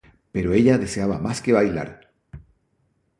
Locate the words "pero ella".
0.31-0.79